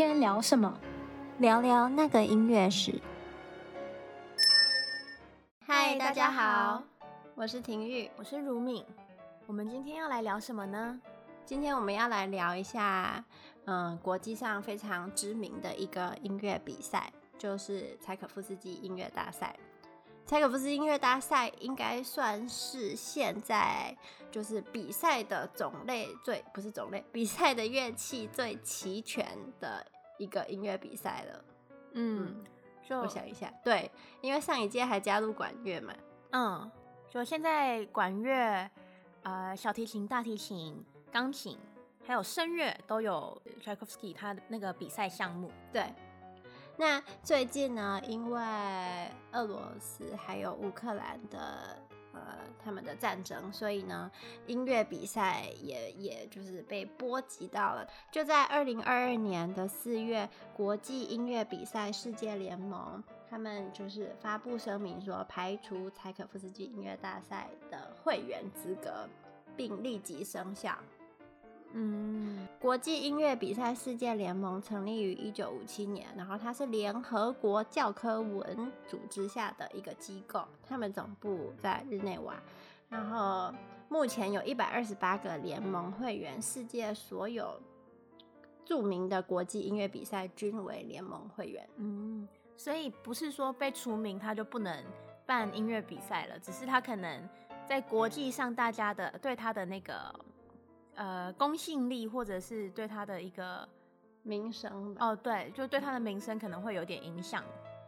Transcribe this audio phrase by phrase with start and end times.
[0.00, 0.80] 天聊什么？
[1.40, 2.98] 聊聊那个音乐史。
[5.66, 6.82] 嗨，大家好，
[7.34, 8.82] 我是婷玉，我是如敏。
[9.46, 10.98] 我们今天要来聊什么呢？
[11.44, 13.22] 今天我们要来聊一下，
[13.66, 19.54] 嗯，国际上非常知名的一个音乐比赛，就是柴可夫斯基音乐大赛。
[20.30, 23.92] 柴可夫斯基音乐大赛应该算是现在
[24.30, 29.26] 就是比赛的种类最，不是种类，比赛的乐器最齐全
[29.58, 29.84] 的
[30.18, 31.44] 一个音乐比赛了。
[31.94, 32.44] 嗯，
[32.88, 35.92] 就我想一下，对，因为上一届还加入管乐嘛。
[36.30, 36.70] 嗯，
[37.08, 38.70] 就现在管乐、
[39.24, 41.58] 呃，小提琴、大提琴、钢琴，
[42.06, 45.50] 还有声乐都有柴可夫斯基他的那个比赛项目。
[45.72, 45.92] 对。
[46.76, 48.40] 那最近呢，因为
[49.32, 51.76] 俄罗斯还有乌克兰的
[52.14, 54.10] 呃他们的战争，所以呢，
[54.46, 57.86] 音乐比赛也也就是被波及到了。
[58.10, 69.06] 就在二零二二年的四月，国际音乐比赛世界联盟他们就是发布声明说，排除柴可夫斯基音乐大赛的会员资格，
[69.54, 70.76] 并立即生效。
[71.72, 82.34] 嗯，国际音乐比赛世界联盟成立于一九五七年，然后它是联合国教科文组织下的一个机构，他们总部在日内瓦，
[82.88, 83.54] 然后
[83.88, 87.60] 目前有一百二十八个联盟会员，世界所有
[88.64, 91.68] 著名的国际音乐比赛均为联盟会员。
[91.76, 94.84] 嗯，所以不是说被除名他就不能
[95.24, 97.28] 办音乐比赛了，只是他可能
[97.64, 100.12] 在国际上大家的对他的那个。
[101.00, 103.66] 呃，公信力或者是对他的一个
[104.22, 107.42] 名声哦，对，就对他的名声可能会有点影响。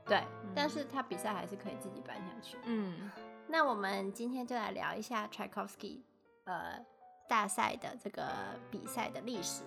[0.06, 2.56] 对，嗯、但是他比赛还是可以自己办下去。
[2.64, 3.10] 嗯，
[3.46, 6.02] 那我们今天就来聊一下柴可夫斯基
[6.44, 6.82] 呃
[7.28, 8.24] 大赛的这个
[8.70, 9.62] 比赛的历史。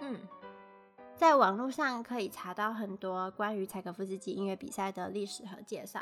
[0.00, 0.18] 嗯，
[1.14, 6.00] 在网络上可以查到很多关于柴可夫斯基音乐比赛的历史和介绍。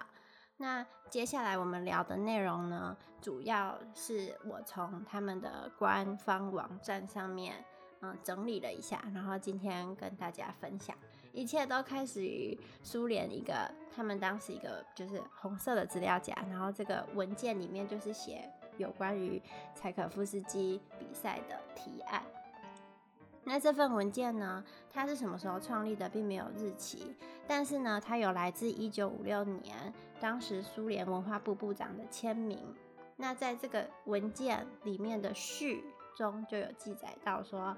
[0.62, 7.52] 那接下来我们聊的内容呢，主要是我从他们的官方网站上面，
[8.00, 10.96] 嗯，整理了一下，然后今天跟大家分享。
[11.32, 19.42] 一切都开始于苏联一个他们当时一个就是红色的资料夹，然后这个文件里面就是写有关于
[19.74, 22.22] 柴可夫斯基比赛的提案。
[23.44, 27.12] 那这份文件呢，它是什么时候创立的，并没有日期，
[27.46, 32.58] 但是呢，它有来自一九五六年当时苏联文化部部长的签名。
[33.16, 35.84] 那在这个文件里面的序
[36.16, 37.76] 中就有记载到说，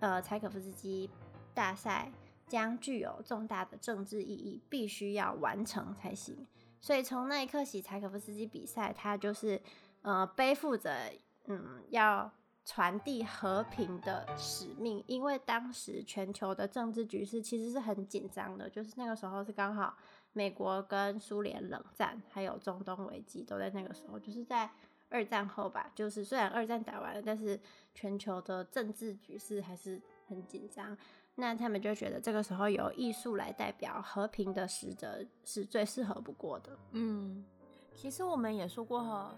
[0.00, 1.10] 呃，柴可夫斯基
[1.52, 2.10] 大赛
[2.46, 6.46] 将具有重大的政治意义，必须要完成才行。
[6.80, 9.60] 所以从那一刻起，柴可夫斯基比赛，它就是
[10.00, 11.12] 呃背负着
[11.44, 12.32] 嗯要。
[12.68, 19.96] 传递和平的使命，因为当时全球的政治局势其实是很紧张的，就是那个时候是刚好
[20.34, 24.70] 美国跟苏联冷战，还有中东危机都在那个时候，就是在
[25.08, 25.90] 二战后吧。
[25.94, 27.58] 就是虽然二战打完了，但是
[27.94, 30.94] 全球的政治局势还是很紧张。
[31.36, 36.78] 那他们就觉得这个时候由艺术来代表和平的使者是最适合不过的。
[36.90, 37.42] 嗯，
[37.94, 39.34] 其实我们也说过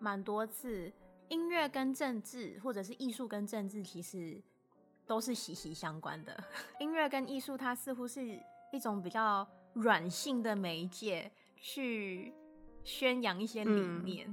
[0.00, 0.92] 蛮多次。
[1.28, 4.40] 音乐跟政治，或者是艺术跟政治，其实
[5.06, 6.44] 都是息息相关的。
[6.80, 8.40] 音乐跟艺术，它似乎是
[8.72, 12.32] 一种比较软性的媒介，去
[12.84, 14.26] 宣扬一些理念。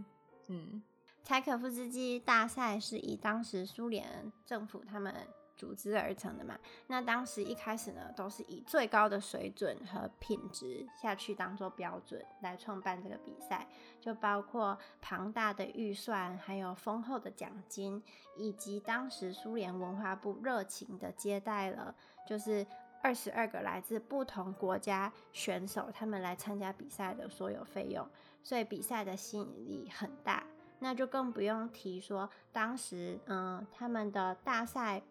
[0.47, 0.83] 嗯，嗯，
[1.23, 5.13] 柴可夫斯基大赛是以当时苏联政府他们。
[5.61, 6.57] 组织而成的嘛，
[6.87, 13.67] 那当时一开始呢，都是以最高的水准和品质下去当做标准来创办这个比赛，
[13.99, 18.01] 就包括庞大的预算，还有丰厚的奖金，
[18.35, 21.93] 以及当时苏联文化部热情的接待了，
[22.25, 22.65] 就是
[23.03, 28.09] 二十二个来自不同国家选手，他们来参加比赛的所有费用，
[28.41, 30.43] 所以比赛的吸引力很大，
[30.79, 35.03] 那就更不用提说当时，嗯，他们的大赛。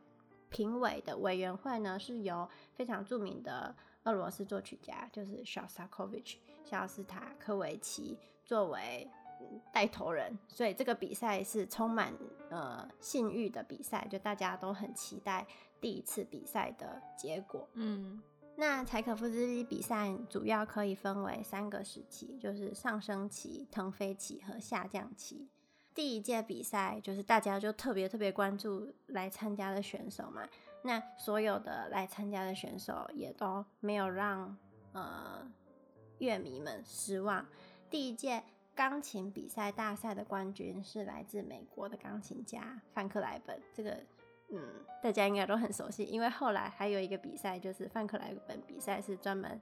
[0.50, 3.74] 评委的委员会呢，是由非常著名的
[4.04, 9.08] 俄罗斯作曲家，就是肖斯塔科维奇、肖斯塔科维奇作为
[9.72, 12.12] 带头人，所以这个比赛是充满
[12.50, 15.46] 呃信誉的比赛，就大家都很期待
[15.80, 17.66] 第一次比赛的结果。
[17.74, 18.20] 嗯，
[18.56, 25.48] 那柴可夫斯基比赛主要可以分为三个时期，就是上升期、腾飞期和下降期。
[25.94, 30.48] 第一届比赛就是大家就特别特别关注来参加的选手嘛，
[30.82, 34.56] 那所有的来参加的选手也都没有让
[34.92, 35.50] 呃
[36.18, 37.46] 乐迷们失望。
[37.90, 38.42] 第一届
[38.74, 43.98] 钢琴比赛大赛的冠军是来自美国的钢琴家范克莱本，这个
[44.48, 44.62] 嗯，
[45.02, 49.60] 大家应该都很熟悉，因为后来还有一个比赛，就是范克莱本比赛，是专门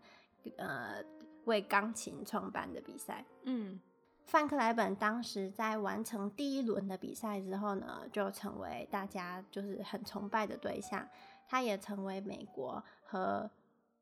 [0.56, 1.02] 呃
[1.46, 3.24] 为钢琴创办的比赛。
[3.42, 3.80] 嗯，
[4.28, 11.08] 范克莱本当时在完成第一轮的比赛之后呢，就成为大家就是很崇拜的对象。
[11.48, 13.50] 他也成为美国和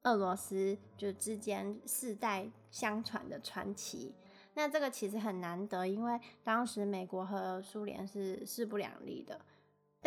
[0.02, 4.12] 俄罗斯就之间世代相传的传奇。
[4.54, 9.40] 那这个其实很难得，因为当时美国和苏联是势不两立的。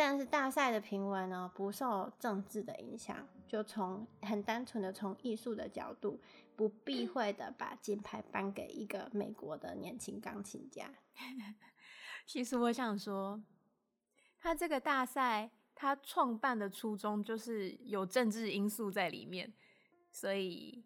[0.02, 6.18] 但是大赛的评委呢，不受政治的影响，就从很单纯的从艺术的角度，
[6.56, 10.90] 不避讳的把金牌颁给一个美国的年轻钢琴家。
[12.24, 13.42] 其实我想说，
[14.38, 19.52] 他这个大赛他创办的初衷就是有政治因素在里面，
[20.10, 20.82] 所以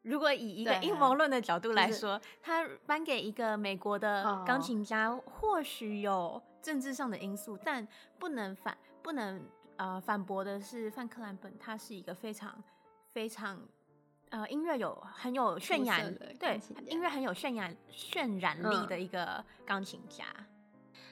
[0.00, 6.42] 如果以一个阴谋论的角度来说，就是、他颁给一个美国的钢琴家，哦、或许有。
[6.64, 7.86] 政治上的因素，但
[8.18, 9.44] 不能反不能
[9.76, 12.64] 呃反驳的是，范克莱本他是一个非常
[13.12, 13.60] 非常
[14.30, 20.24] 呃音乐有很有渲染对音乐很有渲染渲染力的一个钢琴家。
[20.38, 20.46] 嗯。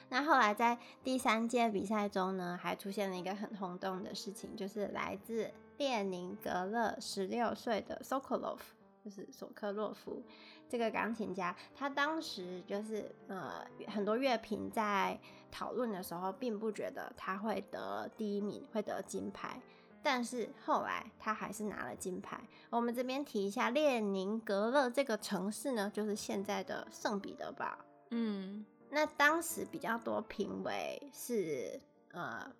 [0.09, 8.57] 那后来在第三届比赛中呢，还出现了一个很轰动的事情，就是来自列宁格勒十六岁的 Sokolov，
[9.03, 10.23] 就是索科洛夫。
[10.69, 15.19] 这个钢琴家，他当时就是呃，很多乐评在
[15.51, 19.61] 讨论的时候，并不觉得他会得第一名，会得金牌。
[20.01, 22.41] 但是后来他还是拿了金牌。
[22.69, 27.77] 我们这边提一下，列宁格勒这个城市呢，就是现在的圣彼得堡。
[28.09, 31.79] 嗯，那当时比较多评委是
[32.11, 32.51] 呃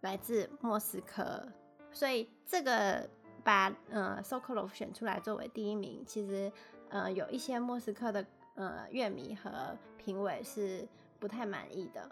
[0.00, 1.46] 来自莫斯科，
[1.90, 3.08] 所以这个
[3.42, 6.52] 把呃 Sokolov 选出来作为第一名，其实。
[6.92, 8.26] 呃，有一些莫斯科的
[8.56, 10.84] 呃乐迷和评委是
[11.20, 12.10] 不太满意的，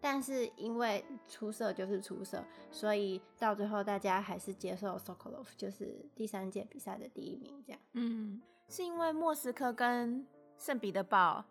[0.00, 2.40] 但是因为出色就是出色，
[2.70, 7.60] 所以到最后大家还是接受 Sokolov，就是第三届比赛的第一名。
[7.66, 10.24] 这样，嗯，是因为莫斯科跟
[10.56, 11.44] 圣彼得堡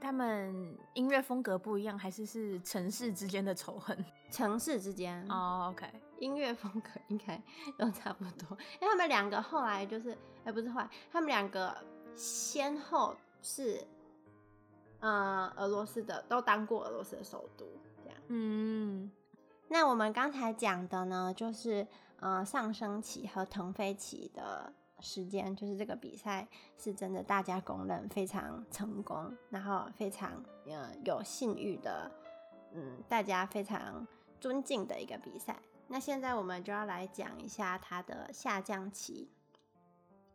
[0.00, 4.04] 他们音乐风格不一样，还是是城市之间的仇恨？
[4.30, 5.86] 城市之间哦、oh，OK，
[6.18, 7.40] 音乐风格应该
[7.76, 10.16] 都差不多，因为他们两个后来就是。
[10.44, 11.76] 哎，不是后来，他们两个
[12.16, 13.84] 先后是，
[15.00, 17.66] 呃，俄罗斯的，都当过俄罗斯的首都，
[18.02, 18.18] 这样。
[18.28, 19.10] 嗯，
[19.66, 21.86] 那我们刚才讲的呢，就是
[22.20, 26.46] 呃上升期和腾飞期的时间，就是这个比赛
[26.76, 32.10] 是真的，大家公认非常成功，然后非常呃有信誉的，
[32.72, 34.06] 嗯，大家非常
[34.40, 35.56] 尊敬的一个比赛。
[35.86, 39.28] 那现在我们就要来讲一下它的下降期。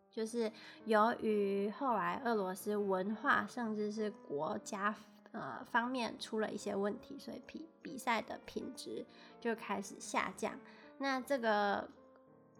[0.09, 0.51] 就是
[0.85, 4.93] 由于后来俄罗斯文化甚至是国家
[5.31, 9.03] 呃方面出了一些问题，所以比比赛的品质
[9.41, 10.53] 就开始下降。
[10.99, 11.89] 那这个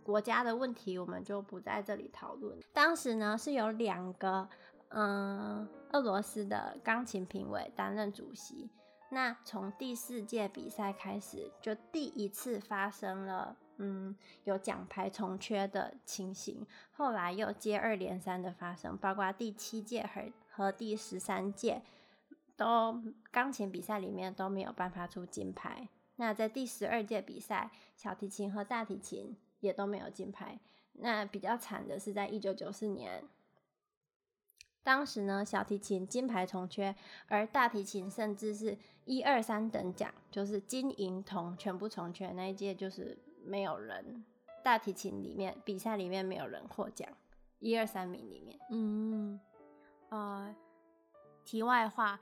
[0.03, 2.59] 国家的问题我们就不在这里讨论。
[2.71, 4.47] 当时呢是有两个
[4.89, 8.69] 嗯俄罗斯的钢琴评委担任主席。
[9.09, 13.55] 那从第四届比赛开始，就第一次发生了。
[13.77, 21.81] 嗯，有奖牌从缺的情形，后来又接二连三的发生，包括第七届和和第十三届，
[22.55, 25.89] 都钢琴比赛里面都没有办法出金牌。
[26.17, 30.59] 那在第十二届比赛，小提琴和大提琴也都没有金牌。
[30.93, 33.23] 那比较惨的是在一九九四年，
[34.83, 36.95] 当时呢，小提琴金牌从缺，
[37.27, 43.17] 而大提琴甚至是一二三等奖，就是金银铜全部从缺，那一届就是。
[43.45, 44.23] 没有人，
[44.63, 47.09] 大提琴里面比赛里面没有人获奖，
[47.59, 49.37] 一二三名里面，嗯，
[50.07, 50.55] 呃，
[51.43, 52.21] 题外话，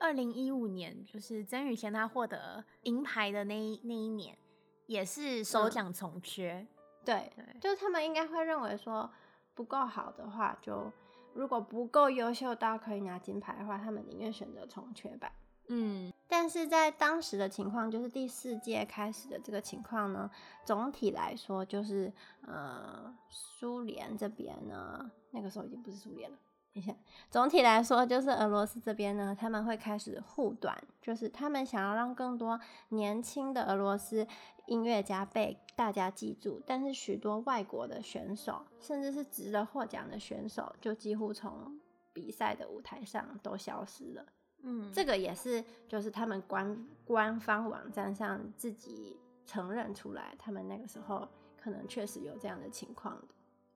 [0.00, 4.36] 二零一五年就是曾宇贤他获得银牌的那一那一年，
[4.86, 6.68] 也是首奖从缺，嗯、
[7.04, 9.10] 对，对，就是他们应该会认为说
[9.54, 10.92] 不够好的话，就
[11.32, 15.32] 如果不够优秀到可以拿金牌的话，他们宁愿选择重缺吧，
[15.68, 16.12] 嗯。
[16.26, 20.28] 但是在当时的情况，就是第四届开始的这个情况呢，
[20.64, 26.36] 总体来说就是，呃，苏联这边呢，那个时候已经不是苏联了。
[26.74, 26.92] 等一下，
[27.30, 34.26] 总体来说就是俄罗斯这边呢，他们会开始护短，就是他们想要让更多年轻的俄罗斯
[34.66, 41.80] 音乐家被大家记住，但是许多外国的选手，甚至是值得获奖的选手，就几乎从
[42.12, 44.26] 比赛的舞台上都消失了。
[44.62, 49.16] 嗯，这个也是，就是他们官官方网站上自己
[49.46, 53.28] 承认出来，他们那个时候可能确实有这样的情况的。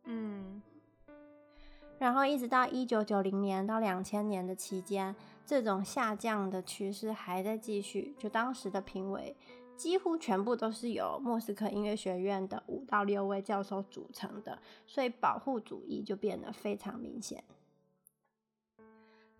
[0.05, 0.61] 嗯，
[1.99, 5.15] 然后一直到一九九零年到两千年的期间，
[5.45, 8.15] 这种下降的趋势还在继续。
[8.19, 9.37] 就当时的评委
[9.77, 17.43] 几乎全部都是由莫斯科音乐学院的五到六位教授组成的，所以保护主义就变得非常明显。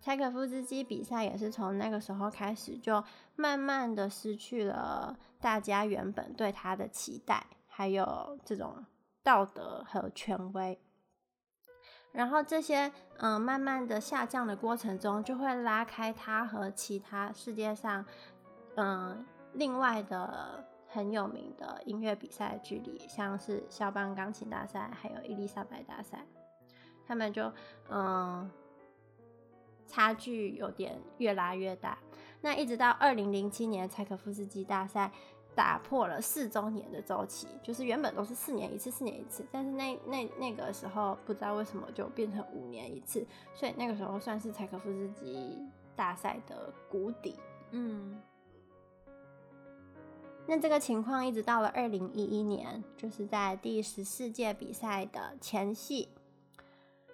[0.01, 3.03] 柴可夫斯基比赛也是从那个时候开始，就
[3.35, 8.85] 慢慢的失去了大家原本对他的期待，还有这种
[9.23, 10.79] 道德和权威。
[12.11, 18.05] 然后这些嗯、慢慢的下降的过程中，就会拉开他和其他世界上
[18.75, 26.25] 嗯、另外的很有名的音乐比赛的距离，像是肖邦钢琴大赛，还有伊丽莎白大赛，
[27.07, 27.51] 他们就
[27.89, 28.49] 嗯。
[29.91, 31.97] 差距有点越拉越大，
[32.41, 35.11] 那一直到二零零七年柴可夫斯基大赛
[35.55, 45.57] 打破了四周年的周期，就是原本都是四年一次，四年一次，但是那那那个时候不知道为什么就变成五年一次，所以那个时候算是柴可夫斯基
[45.95, 47.35] 大赛的谷底。
[47.71, 48.21] 嗯，
[50.47, 56.09] 那这个情况一直到了二零一一年，就是在第十四届比赛的前夕。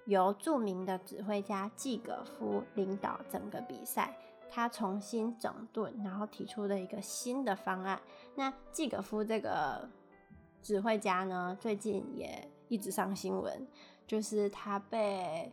[0.06, 4.16] 由著名的指挥家季格夫领导整个比赛，
[4.56, 8.02] 他重新整顿，然后提出了一个新的方案。
[8.36, 9.90] 那季格夫这个
[10.62, 13.68] 指挥家呢，最近也一直上新闻，
[14.08, 15.52] 就是他被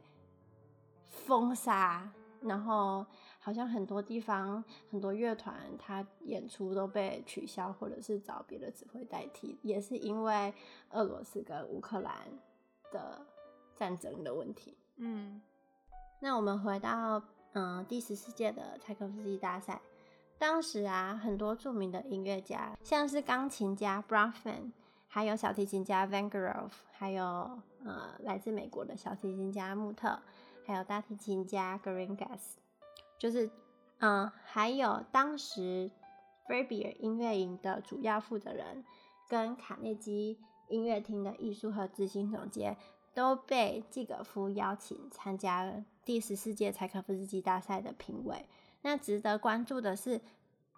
[1.08, 2.08] 封杀，
[2.42, 3.04] 然后
[3.40, 10.54] 好像很多地方很多乐团他演出都被取消，或者是找别的指挥代替，也是因为
[10.90, 12.14] 俄罗斯跟乌克兰
[12.92, 13.26] 的。
[13.74, 15.40] 战争的问题，嗯，
[16.20, 17.20] 那我们回到
[17.54, 19.80] 嗯、第十四届的柴可夫斯基大赛，
[20.38, 24.72] 当时啊很多著名的音乐家，像是钢琴家 Bronfman，
[25.06, 27.24] 还有小提琴家 Vengerov，还有
[27.84, 30.20] 呃来自美国的小提琴家穆特，
[30.66, 32.56] 还有大提琴家 Geringas，
[33.18, 33.50] 就是
[33.98, 35.90] 嗯、还有当时
[36.48, 38.84] Fabier 音乐营的主要负责人，
[39.28, 42.76] 跟卡内基音乐厅的艺术和执行总监。
[43.14, 48.46] 都被季格夫邀请参加第十四届柴可夫斯基大赛的评委。
[48.82, 50.20] 那值得关注的是，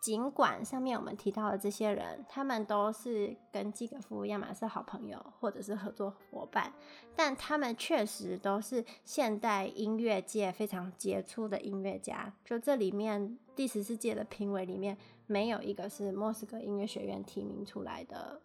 [0.00, 6.72] 尽管上面我们提到的这些人，他们都是跟季格夫要么是好朋友，或者是合作伙伴，
[7.16, 12.30] 但他们确实都是现代音乐界非常杰出的音乐家。
[12.44, 18.42] 就这里面第十四届的评委里面，没有一个是莫斯科音乐学院提名出来的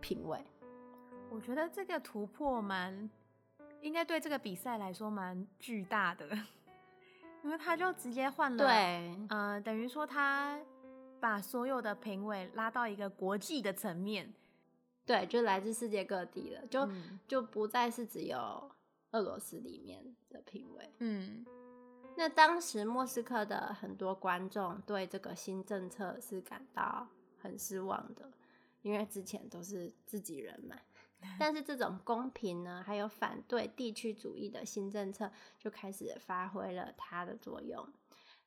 [0.00, 0.38] 评委。
[1.28, 3.10] 我觉得这个突破蛮。
[3.82, 6.26] 应该对这个比赛来说蛮巨大的，
[7.42, 10.58] 因为他就直接换了，对，呃，等于说他
[11.20, 14.32] 把所有的评委拉到一个国际的层面，
[15.04, 18.70] 对，就来自世界各地了，就、嗯、就不再是只有
[19.10, 20.90] 俄罗斯里面的评委。
[20.98, 21.44] 嗯，
[22.16, 27.08] 那当时莫斯科的很多观众对这个新政策是感到
[27.40, 28.30] 很失望的，
[28.82, 30.76] 因为之前都是自己人嘛。
[31.38, 37.86] 但是这种公平呢，还有反对地区主义的新政策，就开始发挥了它的作用。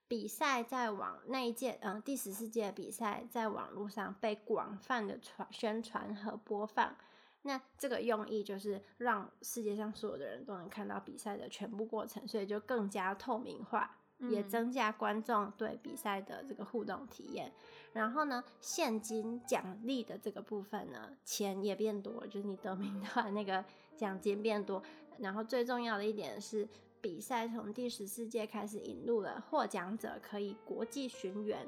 [0.07, 6.95] 比赛在网那一届，嗯，第十四届比赛在网络上被广泛的传宣传和播放。
[7.41, 13.97] 那这个用意就是让世界上所有的人都能看到比赛的全部过程，所以就更加透明化。
[14.19, 17.51] 也增加观众对比赛的这个互动体验，
[17.93, 23.63] 然后呢，现金奖励的这个部分呢，钱也变多，就是你得名的话，那个
[23.97, 24.81] 奖金变多。
[25.17, 26.67] 然后最重要的一点是，
[27.01, 31.67] 比赛从第十四届开始引入了获奖者可以国际巡演，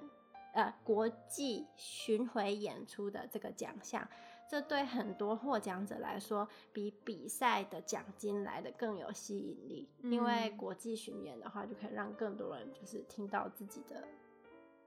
[0.53, 4.07] 呃，国际巡回演出的这个奖项。
[4.49, 9.89] 这对很多获奖者来说，比比赛的奖金来得更有吸引力。
[10.01, 10.11] 嗯。
[10.11, 14.07] 因为国际巡演的话，就可以让更多人就是听到自己的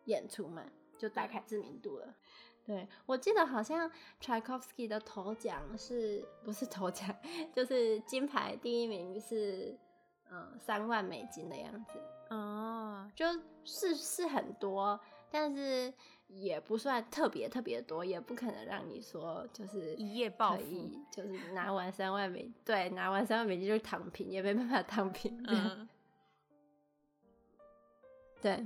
[0.06, 0.64] 演出嘛，
[0.98, 2.14] 就打开知名度了。
[2.64, 3.90] 对，我记得好像
[4.20, 7.14] Tchaikovsky 的头奖是不是头奖？
[7.52, 9.76] 就是金牌第一名是
[10.30, 11.98] 嗯三万美金的样子。
[12.28, 13.26] 哦，就
[13.64, 15.00] 是是很多，
[15.30, 15.92] 但是。
[16.32, 25.44] 也不算特别特别多，也不可能让你说就是一夜暴富，就是拿完三万美，对，拿完三万美金就躺平，也没办法躺平。
[25.48, 25.88] 嗯，
[28.40, 28.64] 对，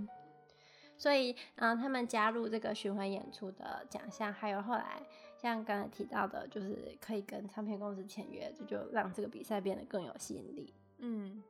[0.99, 5.01] 所以，嗯、呃，他们加入这个巡回演出的奖项，还有后来
[5.35, 10.75] 像刚才提到的，就是可以跟唱片公司签约，这就，就让这个比赛变得更有吸引力。
[10.99, 11.43] 嗯。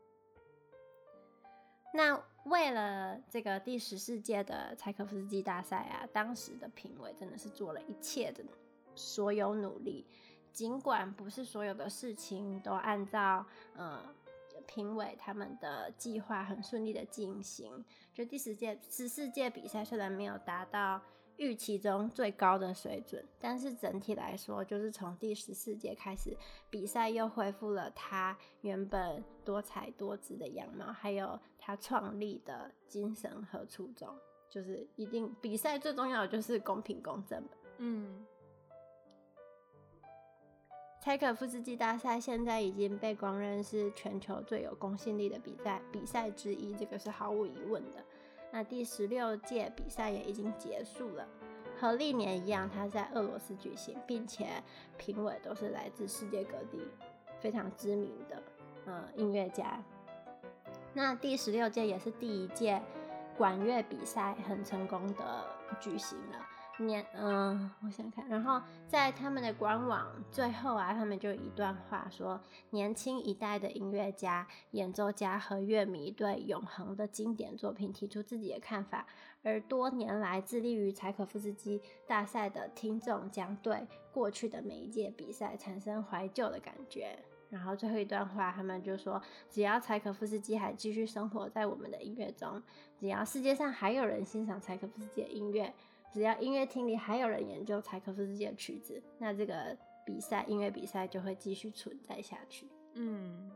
[1.97, 8.43] 那为了这个第十四届的柴可夫斯基大赛啊，当时的评委真的是做了一切的
[8.97, 10.05] 所有努力，
[10.53, 13.47] 尽管不是所有的事情都按照
[13.77, 14.03] 呃
[14.67, 21.01] 评委他们的计划很顺利的进行，就第十届十四届比赛虽然没有达到
[21.37, 26.37] 预期中最高的水准，但是整体来说，就是从第十四届开始，
[26.71, 34.15] 比赛又恢复了他原本多彩多姿的样貌，还有他创立的精神和初衷，
[34.51, 37.43] 就是一定比赛最重要的就是公平公正。
[37.79, 38.23] 嗯，
[41.01, 48.05] 柴可夫斯基大赛现在已经被公认是全球最有公信力的比赛比赛之一，这个是毫无疑问的。
[48.53, 51.27] 那第十六届比赛也已经结束了，
[51.79, 54.63] 和历年一样，它在俄罗斯举行，并且
[54.99, 56.83] 评委都是来自世界各地
[57.41, 58.43] 非常知名的
[58.85, 59.83] 嗯音乐家。
[60.95, 62.81] 那第十六届也是第一届
[63.37, 65.45] 管乐比赛很成功的
[65.81, 66.39] 举行了。
[66.79, 79.07] 年嗯，我想看，然后在他们的官网最后啊，他们就一段话说：年轻一代的音乐家、演奏家和乐迷对永恒的经典作品提出自己的看法，
[79.45, 87.17] 而多年来致力于柴可夫斯基大赛的听众将对过去的每一届比赛产生怀旧的感觉。
[87.55, 92.61] 然后最后一段话，他们就说：只要柴可夫斯基还继续生活在我们的音乐中，
[92.99, 95.73] 只要世界上还有人欣赏柴可夫斯基的音乐。
[96.13, 102.69] 只要音乐厅里还有人研究柴可夫斯基的曲子，那这个比赛音乐比赛就会继续存在下去。
[102.95, 103.51] 嗯，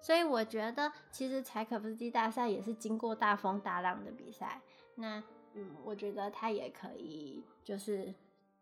[0.00, 4.60] 所以我觉得其实柴可夫斯基大赛也是经过大风大浪的比赛。
[4.96, 5.22] 那
[5.54, 8.12] 嗯，我觉得他也可以就是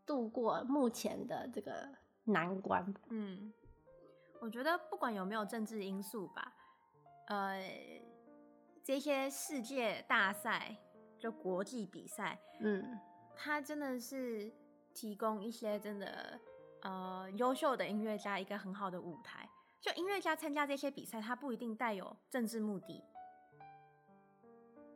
[0.05, 1.89] 度过目前的这个
[2.25, 2.95] 难关。
[3.09, 3.51] 嗯，
[4.41, 6.53] 我觉得不管有没有政治因素吧，
[7.27, 7.63] 呃，
[8.83, 10.77] 这些世界大赛
[11.19, 12.99] 就国际比赛，嗯。
[13.43, 14.53] 他真的是
[14.93, 16.39] 提供一些真的
[16.83, 19.49] 呃优秀的音乐家一个很好的舞台。
[19.81, 23.03] 就音乐家参加这些比赛，他不一定带有政治目的。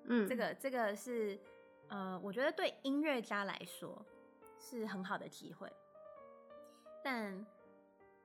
[0.05, 1.41] 嗯，这个这个是
[1.89, 4.05] 呃，我觉得对音乐家来说
[4.59, 5.73] 是很好的机会。
[7.03, 7.47] 但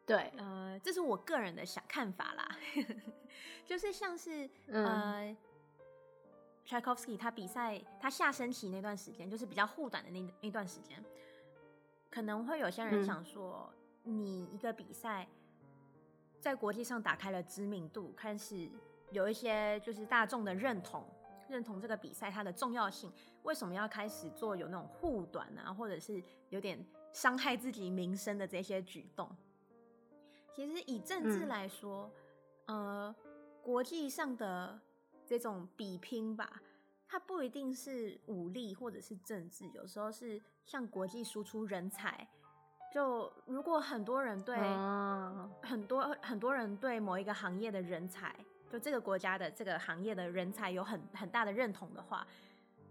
[0.05, 2.57] 对呃，这是我个人的想看法啦，
[3.65, 5.25] 就是像是呃。
[5.25, 5.37] 嗯
[6.69, 11.03] Tchaikovsky 他比赛，他下升旗那段时间，就是比较护短的那那段时间，
[12.11, 13.67] 可能会有些人想说，
[14.03, 15.27] 嗯、你一个比赛
[16.39, 18.69] 在国际上打开了知名度，开始
[19.09, 21.03] 有一些就是大众的认同，
[21.47, 23.11] 认同这个比赛它的重要性，
[23.41, 29.27] 为什么要开始做有那种护短啊，或者是有点伤害自己名声的这些举动？
[30.59, 32.11] 其实以政治来说，
[32.65, 33.15] 嗯、呃，
[33.63, 34.77] 国际上的。
[35.25, 36.59] 这种比拼吧，
[37.07, 42.27] 它不一定是武力或者是政治，有时候是向国际输出人才。
[42.91, 48.35] 就如果很多人对、啊、很多很多人对某一个行业的人才，
[48.71, 52.25] 就这个国家的这个行业的人才有很很大的认同的话，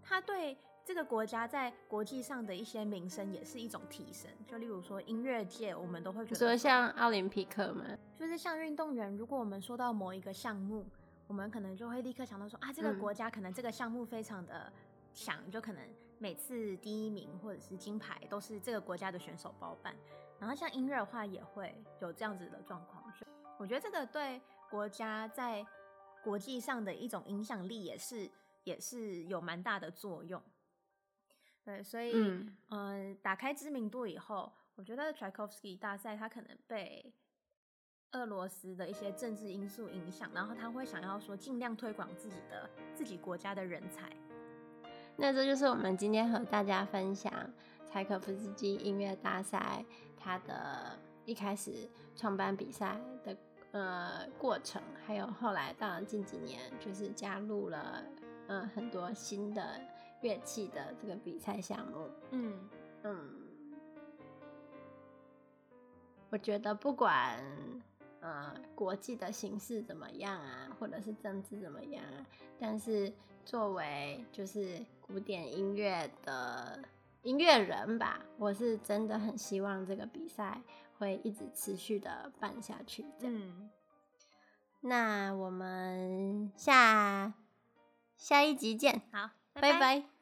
[0.01, 0.57] 他对
[0.89, 4.27] 这个国家在国际上的一些名声也是一种提升。
[4.47, 7.85] 就例如说音乐界，我们都会觉得说，像奥林匹克嘛，
[8.17, 10.83] 就是像运动员，如果我们说到某一个项目。
[11.27, 14.73] 我们可能就会立刻想到说啊，这个国家可能这个项目非常的
[15.13, 15.79] 强，嗯、就可能
[16.17, 19.95] 每次第一名或者是金牌都是这个国家的选手包办。
[20.39, 21.71] 然后像音乐的话，也会
[22.01, 23.03] 有这样子的状况。
[23.59, 25.63] 我觉得这个对国家在
[26.23, 28.27] 国际上的一种影响力也是
[28.63, 30.41] 也是有蛮大的作用。
[31.69, 37.13] 对，所以嗯、呃，打开知名度以后，我觉得 Tchaikovsky 大赛他可能被。
[38.13, 44.09] 俄罗斯的一些政治因素影响，然后他会想要说尽量推广自己的自己国家的人才。
[45.15, 47.31] 那这就是我们今天和大家分享
[47.85, 49.85] 柴可夫斯基音乐大赛
[50.17, 53.37] 他的一开始创办比赛的
[53.73, 58.03] 呃过程，还有后来到了近几年就是加入了
[58.47, 59.79] 呃很多新的
[60.21, 62.09] 乐器的这个比赛项目。
[62.31, 62.69] 嗯
[63.03, 63.29] 嗯，
[66.29, 67.43] 我觉得不管。
[68.21, 72.27] 呃，国际的形势怎么样啊，或者是政治怎么样啊？
[72.59, 73.13] 但是
[73.45, 76.83] 作为就是古典音乐的
[77.21, 80.61] 音乐人吧，我是真的很希望这个比赛
[80.97, 83.05] 会一直持续的办下去。
[83.21, 83.69] 嗯，
[84.81, 87.33] 那我们下
[88.17, 89.29] 下一集见，好，
[89.61, 90.18] 拜拜。